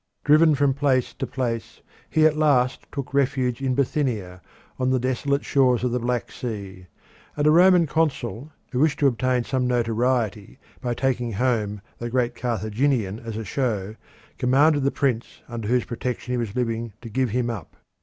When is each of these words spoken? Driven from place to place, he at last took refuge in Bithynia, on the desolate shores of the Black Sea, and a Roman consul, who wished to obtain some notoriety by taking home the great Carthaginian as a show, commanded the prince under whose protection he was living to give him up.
Driven 0.23 0.55
from 0.55 0.73
place 0.73 1.13
to 1.13 1.27
place, 1.27 1.81
he 2.09 2.25
at 2.25 2.35
last 2.35 2.87
took 2.91 3.13
refuge 3.13 3.61
in 3.61 3.75
Bithynia, 3.75 4.41
on 4.79 4.89
the 4.89 4.97
desolate 4.97 5.45
shores 5.45 5.83
of 5.83 5.91
the 5.91 5.99
Black 5.99 6.31
Sea, 6.31 6.87
and 7.37 7.45
a 7.45 7.51
Roman 7.51 7.85
consul, 7.85 8.51
who 8.71 8.79
wished 8.79 8.97
to 9.01 9.05
obtain 9.05 9.43
some 9.43 9.67
notoriety 9.67 10.57
by 10.81 10.95
taking 10.95 11.33
home 11.33 11.81
the 11.99 12.09
great 12.09 12.33
Carthaginian 12.33 13.19
as 13.19 13.37
a 13.37 13.45
show, 13.45 13.95
commanded 14.39 14.81
the 14.81 14.89
prince 14.89 15.43
under 15.47 15.67
whose 15.67 15.85
protection 15.85 16.33
he 16.33 16.37
was 16.39 16.55
living 16.55 16.93
to 17.01 17.07
give 17.09 17.29
him 17.29 17.51
up. 17.51 17.75